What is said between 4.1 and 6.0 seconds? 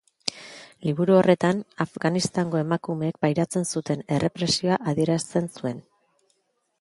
errepresioa adierazten zuen.